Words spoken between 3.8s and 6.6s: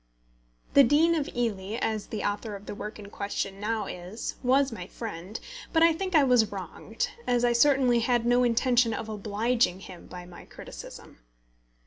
is, was my friend; but I think I was